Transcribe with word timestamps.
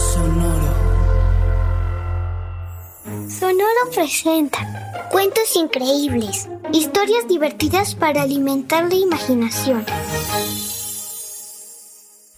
Sonoro. 0.00 0.74
Sonoro 3.28 3.90
presenta 3.94 4.58
cuentos 5.10 5.54
increíbles, 5.56 6.48
historias 6.72 7.28
divertidas 7.28 7.94
para 7.94 8.22
alimentar 8.22 8.88
la 8.88 8.94
imaginación. 8.94 9.84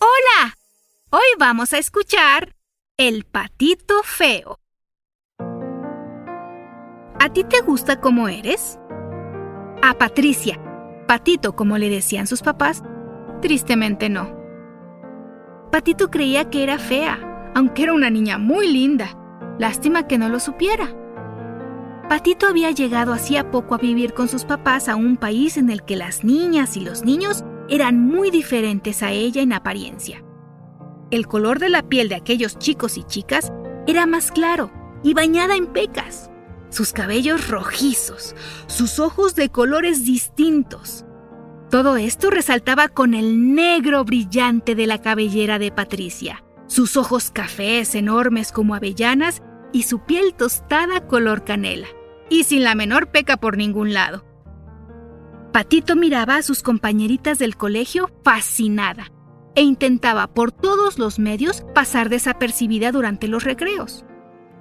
Hola, 0.00 0.56
hoy 1.10 1.22
vamos 1.38 1.72
a 1.72 1.78
escuchar 1.78 2.56
El 2.98 3.24
patito 3.24 4.02
feo. 4.02 4.58
¿A 7.20 7.32
ti 7.32 7.44
te 7.44 7.60
gusta 7.60 8.00
cómo 8.00 8.28
eres? 8.28 8.76
A 9.82 9.94
Patricia, 9.94 10.58
patito 11.06 11.54
como 11.54 11.78
le 11.78 11.88
decían 11.88 12.26
sus 12.26 12.42
papás, 12.42 12.82
tristemente 13.40 14.08
no. 14.08 14.36
Patito 15.70 16.10
creía 16.10 16.50
que 16.50 16.64
era 16.64 16.78
fea 16.78 17.31
aunque 17.54 17.84
era 17.84 17.92
una 17.92 18.10
niña 18.10 18.38
muy 18.38 18.68
linda. 18.68 19.16
Lástima 19.58 20.06
que 20.06 20.18
no 20.18 20.28
lo 20.28 20.40
supiera. 20.40 20.94
Patito 22.08 22.46
había 22.46 22.70
llegado 22.70 23.12
hacía 23.12 23.50
poco 23.50 23.74
a 23.74 23.78
vivir 23.78 24.12
con 24.12 24.28
sus 24.28 24.44
papás 24.44 24.88
a 24.88 24.96
un 24.96 25.16
país 25.16 25.56
en 25.56 25.70
el 25.70 25.82
que 25.82 25.96
las 25.96 26.24
niñas 26.24 26.76
y 26.76 26.80
los 26.80 27.04
niños 27.04 27.44
eran 27.68 28.00
muy 28.00 28.30
diferentes 28.30 29.02
a 29.02 29.12
ella 29.12 29.40
en 29.40 29.52
apariencia. 29.52 30.22
El 31.10 31.26
color 31.26 31.58
de 31.58 31.68
la 31.68 31.82
piel 31.82 32.08
de 32.08 32.16
aquellos 32.16 32.58
chicos 32.58 32.98
y 32.98 33.04
chicas 33.04 33.52
era 33.86 34.06
más 34.06 34.30
claro 34.30 34.70
y 35.02 35.14
bañada 35.14 35.56
en 35.56 35.66
pecas. 35.66 36.30
Sus 36.70 36.92
cabellos 36.92 37.48
rojizos, 37.48 38.34
sus 38.66 38.98
ojos 38.98 39.34
de 39.34 39.50
colores 39.50 40.04
distintos. 40.04 41.04
Todo 41.70 41.96
esto 41.96 42.30
resaltaba 42.30 42.88
con 42.88 43.14
el 43.14 43.54
negro 43.54 44.04
brillante 44.04 44.74
de 44.74 44.86
la 44.86 45.00
cabellera 45.00 45.58
de 45.58 45.70
Patricia 45.70 46.42
sus 46.72 46.96
ojos 46.96 47.30
cafés 47.30 47.94
enormes 47.94 48.50
como 48.50 48.74
avellanas 48.74 49.42
y 49.74 49.82
su 49.82 49.98
piel 50.06 50.32
tostada 50.32 51.06
color 51.06 51.44
canela, 51.44 51.86
y 52.30 52.44
sin 52.44 52.64
la 52.64 52.74
menor 52.74 53.08
peca 53.10 53.36
por 53.36 53.58
ningún 53.58 53.92
lado. 53.92 54.24
Patito 55.52 55.96
miraba 55.96 56.36
a 56.36 56.42
sus 56.42 56.62
compañeritas 56.62 57.38
del 57.38 57.58
colegio 57.58 58.10
fascinada 58.24 59.12
e 59.54 59.60
intentaba 59.60 60.32
por 60.32 60.50
todos 60.50 60.98
los 60.98 61.18
medios 61.18 61.62
pasar 61.74 62.08
desapercibida 62.08 62.90
durante 62.90 63.28
los 63.28 63.44
recreos. 63.44 64.06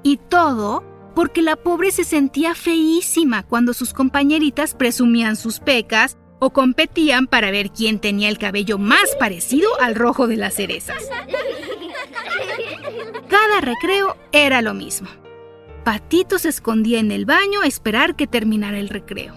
Y 0.04 0.18
todo 0.18 0.84
porque 1.16 1.42
la 1.42 1.56
pobre 1.56 1.92
se 1.92 2.04
sentía 2.04 2.56
feísima 2.56 3.44
cuando 3.44 3.74
sus 3.74 3.94
compañeritas 3.94 4.76
presumían 4.76 5.38
sus 5.38 5.62
pecas 5.62 6.18
o 6.40 6.50
competían 6.50 7.28
para 7.28 7.52
ver 7.52 7.70
quién 7.70 8.00
tenía 8.00 8.28
el 8.28 8.38
cabello 8.38 8.78
más 8.78 9.16
parecido 9.18 9.70
al 9.80 9.96
rojo 9.96 10.28
de 10.28 10.36
las 10.36 10.56
cerezas. 10.56 11.08
Cada 13.32 13.62
recreo 13.62 14.18
era 14.34 14.62
lo 14.62 14.74
mismo. 14.74 15.08
Patito 15.86 16.38
se 16.38 16.50
escondía 16.50 17.00
en 17.00 17.12
el 17.12 17.26
baño 17.26 17.62
a 17.62 17.66
esperar 17.66 18.18
que 18.18 18.28
terminara 18.28 18.78
el 18.78 18.90
recreo. 18.90 19.34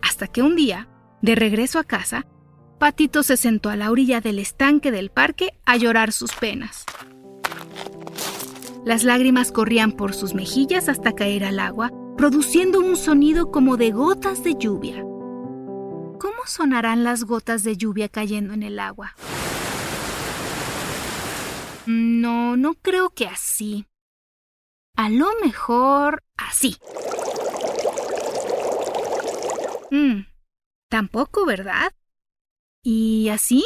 Hasta 0.00 0.26
que 0.26 0.40
un 0.40 0.56
día, 0.56 0.88
de 1.20 1.34
regreso 1.34 1.78
a 1.78 1.84
casa, 1.84 2.26
Patito 2.78 3.22
se 3.22 3.36
sentó 3.36 3.68
a 3.68 3.76
la 3.76 3.90
orilla 3.90 4.22
del 4.22 4.38
estanque 4.38 4.90
del 4.90 5.10
parque 5.10 5.52
a 5.66 5.76
llorar 5.76 6.12
sus 6.12 6.32
penas. 6.32 6.86
Las 8.86 9.04
lágrimas 9.04 9.52
corrían 9.52 9.92
por 9.92 10.14
sus 10.14 10.32
mejillas 10.32 10.88
hasta 10.88 11.14
caer 11.14 11.44
al 11.44 11.60
agua, 11.60 11.92
produciendo 12.16 12.80
un 12.80 12.96
sonido 12.96 13.50
como 13.50 13.76
de 13.76 13.90
gotas 13.90 14.42
de 14.42 14.54
lluvia. 14.58 15.02
¿Cómo 16.18 16.46
sonarán 16.46 17.04
las 17.04 17.24
gotas 17.24 17.64
de 17.64 17.76
lluvia 17.76 18.08
cayendo 18.08 18.54
en 18.54 18.62
el 18.62 18.78
agua? 18.78 19.14
No, 21.92 22.56
no 22.56 22.74
creo 22.74 23.10
que 23.10 23.26
así. 23.26 23.84
A 24.96 25.08
lo 25.08 25.26
mejor 25.42 26.22
así. 26.36 26.76
Mm, 29.90 30.20
tampoco, 30.88 31.44
¿verdad? 31.46 31.92
¿Y 32.84 33.28
así? 33.30 33.64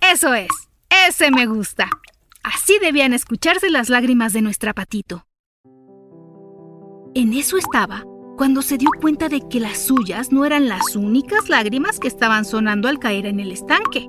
Eso 0.00 0.34
es, 0.34 0.48
ese 1.08 1.30
me 1.30 1.46
gusta. 1.46 1.88
Así 2.42 2.80
debían 2.80 3.12
escucharse 3.12 3.70
las 3.70 3.88
lágrimas 3.88 4.32
de 4.32 4.42
nuestra 4.42 4.74
patito. 4.74 5.24
En 7.14 7.32
eso 7.32 7.58
estaba 7.58 8.04
cuando 8.36 8.60
se 8.60 8.76
dio 8.76 8.90
cuenta 9.00 9.28
de 9.28 9.40
que 9.48 9.60
las 9.60 9.86
suyas 9.86 10.32
no 10.32 10.44
eran 10.44 10.68
las 10.68 10.96
únicas 10.96 11.48
lágrimas 11.48 12.00
que 12.00 12.08
estaban 12.08 12.44
sonando 12.44 12.88
al 12.88 12.98
caer 12.98 13.26
en 13.26 13.38
el 13.38 13.52
estanque. 13.52 14.08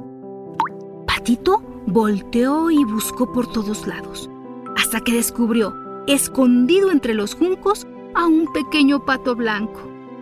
Patito 1.06 1.67
volteó 1.88 2.70
y 2.70 2.84
buscó 2.84 3.32
por 3.32 3.48
todos 3.48 3.88
lados, 3.88 4.30
hasta 4.76 5.00
que 5.02 5.14
descubrió, 5.14 5.74
escondido 6.06 6.92
entre 6.92 7.14
los 7.14 7.34
juncos, 7.34 7.88
a 8.14 8.26
un 8.26 8.52
pequeño 8.52 9.06
pato 9.06 9.36
blanco. 9.36 9.82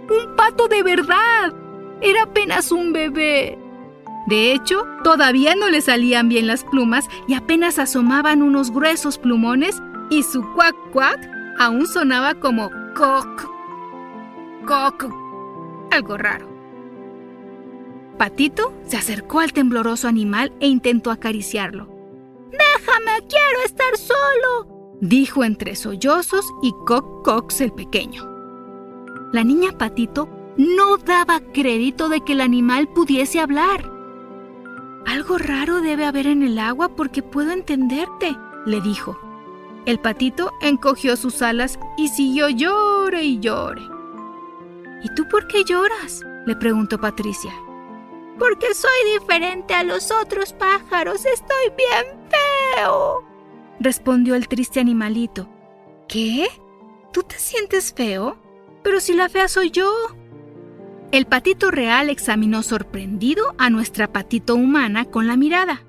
¡Un 0.09 0.35
pato 0.35 0.67
de 0.67 0.83
verdad! 0.83 1.53
Era 2.01 2.23
apenas 2.23 2.71
un 2.71 2.93
bebé. 2.93 3.57
De 4.27 4.53
hecho, 4.53 4.85
todavía 5.03 5.55
no 5.55 5.69
le 5.69 5.81
salían 5.81 6.29
bien 6.29 6.47
las 6.47 6.63
plumas 6.63 7.07
y 7.27 7.33
apenas 7.35 7.79
asomaban 7.79 8.41
unos 8.41 8.71
gruesos 8.71 9.17
plumones 9.17 9.81
y 10.09 10.23
su 10.23 10.43
cuac 10.53 10.75
cuac 10.91 11.19
aún 11.59 11.87
sonaba 11.87 12.35
como 12.35 12.69
coc, 12.95 13.49
coc, 14.65 15.05
algo 15.91 16.17
raro. 16.17 16.54
Patito 18.17 18.73
se 18.85 18.97
acercó 18.97 19.39
al 19.41 19.53
tembloroso 19.53 20.07
animal 20.07 20.53
e 20.59 20.67
intentó 20.67 21.11
acariciarlo. 21.11 21.87
Déjame, 22.51 23.27
quiero 23.27 23.65
estar 23.65 23.97
solo, 23.97 24.97
dijo 25.01 25.43
entre 25.43 25.75
sollozos 25.75 26.45
y 26.61 26.71
Coc 26.85 27.25
Cox 27.25 27.61
el 27.61 27.73
pequeño. 27.73 28.23
La 29.33 29.43
niña 29.43 29.77
Patito 29.77 30.29
no 30.57 30.97
daba 30.97 31.41
crédito 31.53 32.07
de 32.07 32.21
que 32.21 32.33
el 32.33 32.41
animal 32.41 32.87
pudiese 32.87 33.39
hablar. 33.39 33.91
Algo 35.05 35.37
raro 35.37 35.81
debe 35.81 36.05
haber 36.05 36.27
en 36.27 36.43
el 36.43 36.57
agua 36.57 36.95
porque 36.95 37.21
puedo 37.21 37.51
entenderte, 37.51 38.35
le 38.65 38.79
dijo. 38.81 39.19
El 39.85 39.99
patito 39.99 40.51
encogió 40.61 41.15
sus 41.15 41.43
alas 41.43 41.77
y 41.95 42.07
siguió 42.07 42.49
llore 42.49 43.23
y 43.23 43.39
llore. 43.39 43.83
¿Y 45.03 45.13
tú 45.13 45.27
por 45.29 45.47
qué 45.47 45.63
lloras? 45.63 46.23
le 46.47 46.55
preguntó 46.55 46.99
Patricia. 46.99 47.53
Porque 48.37 48.73
soy 48.73 49.13
diferente 49.19 49.73
a 49.73 49.83
los 49.83 50.11
otros 50.11 50.53
pájaros. 50.53 51.25
Estoy 51.25 51.71
bien 51.77 52.29
feo. 52.75 53.23
Respondió 53.79 54.35
el 54.35 54.47
triste 54.47 54.79
animalito. 54.79 55.49
¿Qué? 56.07 56.47
¿Tú 57.11 57.23
te 57.23 57.37
sientes 57.37 57.93
feo? 57.93 58.37
Pero 58.83 58.99
si 58.99 59.13
la 59.13 59.29
fea 59.29 59.47
soy 59.47 59.71
yo. 59.71 59.91
El 61.11 61.25
patito 61.27 61.71
real 61.71 62.09
examinó 62.09 62.61
sorprendido 62.61 63.55
a 63.57 63.69
nuestra 63.69 64.11
patito 64.11 64.55
humana 64.55 65.05
con 65.05 65.27
la 65.27 65.37
mirada. 65.37 65.84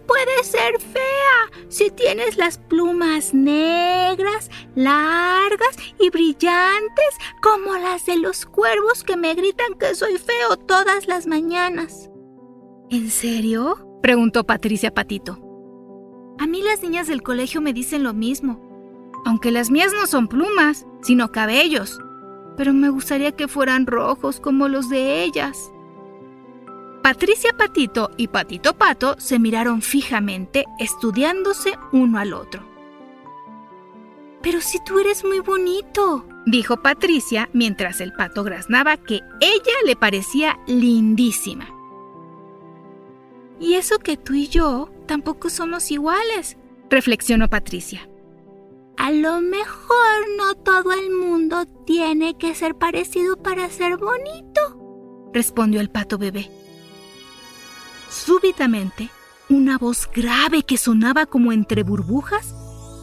Pero 0.00 0.06
¿cómo 0.06 0.06
puedes 0.06 0.46
ser 0.46 0.80
fea 0.80 1.64
si 1.68 1.90
tienes 1.90 2.36
las 2.36 2.58
plumas 2.58 3.34
negras, 3.34 4.50
largas 4.74 5.76
y 5.98 6.10
brillantes 6.10 7.16
como 7.42 7.76
las 7.76 8.06
de 8.06 8.16
los 8.16 8.46
cuervos 8.46 9.04
que 9.04 9.16
me 9.16 9.34
gritan 9.34 9.74
que 9.78 9.94
soy 9.94 10.18
feo 10.18 10.56
todas 10.56 11.08
las 11.08 11.26
mañanas? 11.26 12.10
¿En 12.90 13.10
serio? 13.10 13.98
preguntó 14.02 14.44
Patricia 14.44 14.92
Patito. 14.92 15.38
A 16.38 16.46
mí 16.46 16.62
las 16.62 16.82
niñas 16.82 17.06
del 17.06 17.22
colegio 17.22 17.60
me 17.60 17.72
dicen 17.72 18.02
lo 18.02 18.14
mismo, 18.14 18.60
aunque 19.24 19.50
las 19.50 19.70
mías 19.70 19.92
no 19.92 20.06
son 20.06 20.28
plumas, 20.28 20.86
sino 21.02 21.30
cabellos, 21.30 22.00
pero 22.56 22.72
me 22.72 22.88
gustaría 22.88 23.32
que 23.32 23.48
fueran 23.48 23.86
rojos 23.86 24.40
como 24.40 24.68
los 24.68 24.88
de 24.88 25.22
ellas. 25.22 25.70
Patricia 27.10 27.52
Patito 27.52 28.12
y 28.16 28.28
Patito 28.28 28.72
Pato 28.72 29.16
se 29.18 29.40
miraron 29.40 29.82
fijamente, 29.82 30.66
estudiándose 30.78 31.72
uno 31.90 32.20
al 32.20 32.32
otro. 32.32 32.62
Pero 34.42 34.60
si 34.60 34.78
tú 34.84 35.00
eres 35.00 35.24
muy 35.24 35.40
bonito, 35.40 36.24
dijo 36.46 36.80
Patricia 36.82 37.50
mientras 37.52 38.00
el 38.00 38.12
pato 38.12 38.44
graznaba 38.44 38.96
que 38.96 39.22
ella 39.40 39.74
le 39.84 39.96
parecía 39.96 40.60
lindísima. 40.68 41.68
Y 43.58 43.74
eso 43.74 43.98
que 43.98 44.16
tú 44.16 44.34
y 44.34 44.46
yo 44.46 44.88
tampoco 45.06 45.50
somos 45.50 45.90
iguales, 45.90 46.58
reflexionó 46.90 47.48
Patricia. 47.48 48.08
A 48.98 49.10
lo 49.10 49.40
mejor 49.40 50.28
no 50.38 50.54
todo 50.54 50.92
el 50.92 51.10
mundo 51.10 51.66
tiene 51.86 52.38
que 52.38 52.54
ser 52.54 52.76
parecido 52.76 53.36
para 53.36 53.68
ser 53.68 53.96
bonito, 53.96 55.32
respondió 55.32 55.80
el 55.80 55.90
pato 55.90 56.16
bebé. 56.16 56.48
Súbitamente, 58.10 59.08
una 59.48 59.78
voz 59.78 60.10
grave 60.12 60.64
que 60.64 60.76
sonaba 60.76 61.26
como 61.26 61.52
entre 61.52 61.84
burbujas 61.84 62.54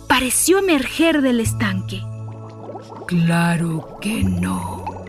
pareció 0.09 0.59
emerger 0.59 1.21
del 1.21 1.39
estanque. 1.39 2.03
Claro 3.07 3.97
que 4.01 4.23
no. 4.25 5.05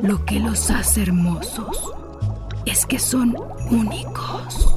Lo 0.00 0.24
que 0.24 0.38
los 0.38 0.70
hace 0.70 1.02
hermosos 1.02 1.92
es 2.66 2.86
que 2.86 3.00
son 3.00 3.36
únicos. 3.70 4.72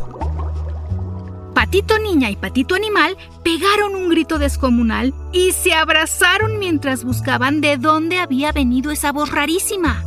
Patito 1.54 2.00
Niña 2.00 2.31
y 2.31 2.36
Patito 2.36 2.74
Animal 2.74 3.18
pegaron 3.44 3.96
un 3.96 4.10
grito 4.10 4.40
descomunal 4.40 5.14
y 5.31 5.52
se 5.52 5.75
abrazaron 5.75 6.58
mientras 6.58 7.04
buscaban 7.04 7.62
de 7.62 7.78
dónde 7.78 8.18
había 8.18 8.52
venido 8.52 8.90
esa 8.90 9.12
voz 9.12 9.30
rarísima. 9.31 10.04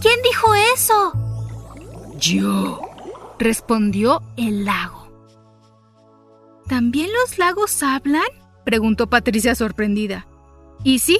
¿Quién 0.00 0.20
dijo 0.22 0.54
eso? 0.74 1.29
Yo, 2.20 2.82
respondió 3.38 4.22
el 4.36 4.66
lago. 4.66 5.10
¿También 6.68 7.08
los 7.12 7.38
lagos 7.38 7.82
hablan? 7.82 8.22
preguntó 8.64 9.08
Patricia 9.08 9.54
sorprendida. 9.54 10.26
Y 10.84 10.98
sí, 10.98 11.18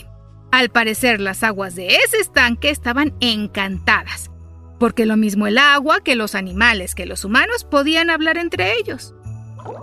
al 0.52 0.68
parecer 0.68 1.18
las 1.20 1.42
aguas 1.42 1.74
de 1.74 1.88
ese 1.88 2.18
estanque 2.18 2.68
estaban 2.68 3.14
encantadas, 3.20 4.30
porque 4.78 5.06
lo 5.06 5.16
mismo 5.16 5.46
el 5.46 5.56
agua 5.56 6.00
que 6.04 6.16
los 6.16 6.34
animales 6.34 6.94
que 6.94 7.06
los 7.06 7.24
humanos 7.24 7.64
podían 7.64 8.10
hablar 8.10 8.36
entre 8.36 8.74
ellos. 8.76 9.14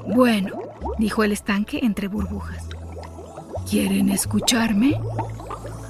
Bueno, 0.06 0.62
dijo 1.00 1.24
el 1.24 1.31
estanque 1.31 1.80
entre 1.81 2.08
burbujas. 2.08 2.64
¿Quieren 3.68 4.10
escucharme? 4.10 5.02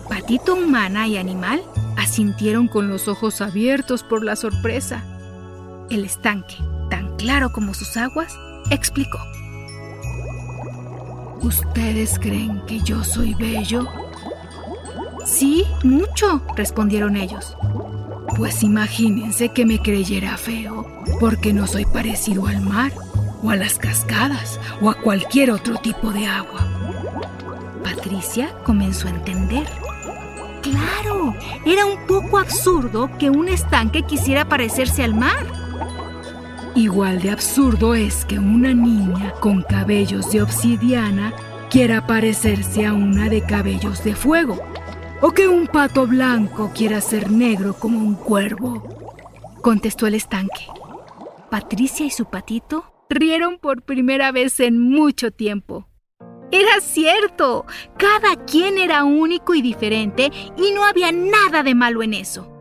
Patito 0.07 0.55
humana 0.55 1.05
y 1.07 1.17
animal 1.17 1.61
asintieron 1.97 2.69
con 2.69 2.87
los 2.87 3.09
ojos 3.09 3.41
abiertos 3.41 4.03
por 4.03 4.23
la 4.23 4.37
sorpresa. 4.37 5.03
El 5.89 6.03
estanque, 6.03 6.55
tan 6.89 7.15
claro 7.15 7.51
como 7.51 7.73
sus 7.73 7.95
aguas, 7.95 8.37
explicó. 8.69 9.19
¿Ustedes 11.41 12.19
creen 12.19 12.61
que 12.67 12.81
yo 12.81 13.05
soy 13.05 13.33
bello? 13.35 13.87
Sí, 15.25 15.65
mucho, 15.83 16.41
respondieron 16.57 17.15
ellos. 17.15 17.55
Pues 18.35 18.63
imagínense 18.63 19.49
que 19.49 19.65
me 19.65 19.81
creyera 19.81 20.35
feo, 20.35 20.85
porque 21.21 21.53
no 21.53 21.67
soy 21.67 21.85
parecido 21.85 22.47
al 22.47 22.59
mar, 22.59 22.91
o 23.41 23.49
a 23.49 23.55
las 23.55 23.77
cascadas, 23.77 24.59
o 24.81 24.89
a 24.89 24.95
cualquier 24.95 25.51
otro 25.51 25.77
tipo 25.77 26.11
de 26.11 26.25
agua. 26.25 26.67
Patricia 27.81 28.53
comenzó 28.65 29.07
a 29.07 29.11
entender. 29.11 29.67
Claro, 30.61 31.33
era 31.65 31.85
un 31.85 32.05
poco 32.07 32.39
absurdo 32.39 33.09
que 33.17 33.29
un 33.29 33.47
estanque 33.47 34.03
quisiera 34.03 34.49
parecerse 34.49 35.03
al 35.03 35.13
mar. 35.13 35.66
Igual 36.77 37.23
de 37.23 37.31
absurdo 37.31 37.95
es 37.95 38.23
que 38.23 38.37
una 38.37 38.71
niña 38.71 39.33
con 39.39 39.63
cabellos 39.63 40.31
de 40.31 40.43
obsidiana 40.43 41.33
quiera 41.71 42.05
parecerse 42.05 42.85
a 42.85 42.93
una 42.93 43.29
de 43.29 43.41
cabellos 43.41 44.03
de 44.03 44.13
fuego. 44.13 44.59
O 45.23 45.31
que 45.31 45.47
un 45.47 45.65
pato 45.65 46.05
blanco 46.05 46.71
quiera 46.75 47.01
ser 47.01 47.31
negro 47.31 47.73
como 47.73 47.97
un 47.97 48.13
cuervo. 48.13 48.83
Contestó 49.63 50.05
el 50.05 50.13
estanque. 50.13 50.67
Patricia 51.49 52.05
y 52.05 52.11
su 52.11 52.25
patito 52.25 52.93
rieron 53.09 53.57
por 53.57 53.81
primera 53.81 54.31
vez 54.31 54.59
en 54.59 54.79
mucho 54.79 55.31
tiempo. 55.31 55.87
Era 56.51 56.79
cierto, 56.79 57.65
cada 57.97 58.45
quien 58.45 58.77
era 58.77 59.03
único 59.03 59.55
y 59.55 59.63
diferente 59.63 60.31
y 60.55 60.71
no 60.73 60.85
había 60.85 61.11
nada 61.11 61.63
de 61.63 61.73
malo 61.73 62.03
en 62.03 62.13
eso. 62.13 62.56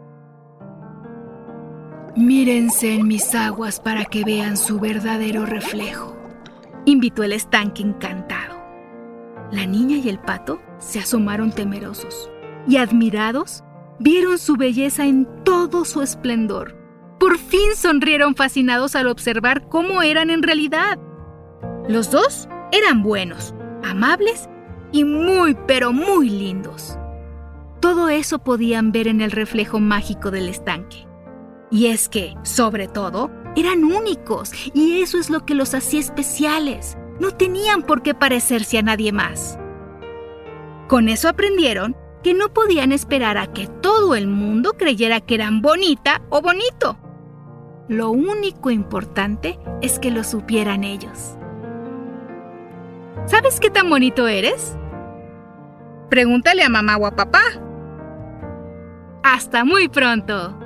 Mírense 2.17 2.95
en 2.95 3.07
mis 3.07 3.35
aguas 3.35 3.79
para 3.79 4.07
que 4.07 4.25
vean 4.25 4.57
su 4.57 4.81
verdadero 4.81 5.45
reflejo, 5.45 6.17
invitó 6.87 7.23
el 7.25 7.35
estanque 7.35 7.83
encantado. 7.83 8.57
La 9.53 9.67
niña 9.67 9.99
y 9.99 10.09
el 10.09 10.19
pato 10.19 10.63
se 10.79 10.99
asomaron 10.99 11.53
temerosos 11.53 12.31
y 12.67 12.79
admirados 12.79 13.65
vieron 13.99 14.39
su 14.39 14.57
belleza 14.57 15.05
en 15.05 15.29
todo 15.45 15.85
su 15.85 16.01
esplendor. 16.01 16.75
Por 17.21 17.37
fin 17.37 17.77
sonrieron 17.77 18.35
fascinados 18.35 18.97
al 18.97 19.09
observar 19.09 19.69
cómo 19.69 20.01
eran 20.01 20.31
en 20.31 20.43
realidad. 20.43 20.99
Los 21.87 22.11
dos 22.11 22.49
eran 22.73 23.03
buenos, 23.03 23.55
amables 23.85 24.49
y 24.91 25.05
muy 25.05 25.55
pero 25.67 25.93
muy 25.93 26.31
lindos. 26.31 26.99
Todo 27.81 28.09
eso 28.09 28.39
podían 28.39 28.91
ver 28.91 29.07
en 29.07 29.21
el 29.21 29.33
reflejo 29.33 29.81
mágico 29.81 30.31
del 30.31 30.49
estanque. 30.49 31.07
Y 31.71 31.87
es 31.87 32.09
que, 32.09 32.35
sobre 32.43 32.89
todo, 32.89 33.31
eran 33.57 33.85
únicos 33.85 34.53
y 34.75 35.01
eso 35.03 35.19
es 35.19 35.31
lo 35.31 35.45
que 35.45 35.55
los 35.55 35.75
hacía 35.75 36.01
especiales. 36.01 36.97
No 37.19 37.31
tenían 37.33 37.83
por 37.83 38.03
qué 38.03 38.15
parecerse 38.15 38.79
a 38.79 38.83
nadie 38.83 39.13
más. 39.13 39.59
Con 40.89 41.09
eso 41.09 41.29
aprendieron 41.29 41.97
que 42.23 42.35
no 42.35 42.53
podían 42.53 42.93
esperar 42.93 43.39
a 43.39 43.53
que 43.53 43.67
todo 43.67 44.15
el 44.15 44.29
mundo 44.29 44.75
creyera 44.75 45.21
que 45.21 45.35
eran 45.35 45.63
bonita 45.63 46.23
o 46.29 46.43
bonito. 46.43 46.99
Lo 47.89 48.11
único 48.11 48.71
importante 48.71 49.59
es 49.81 49.99
que 49.99 50.11
lo 50.11 50.25
supieran 50.25 50.85
ellos. 50.85 51.37
¿Sabes 53.27 53.59
qué 53.59 53.71
tan 53.71 53.89
bonito 53.89 54.29
eres? 54.29 54.77
Pregúntale 56.11 56.63
a 56.63 56.69
mamá 56.69 56.97
o 56.97 57.07
a 57.07 57.17
papá. 57.17 57.43
Hasta 59.23 59.65
muy 59.65 59.89
pronto. 59.89 60.66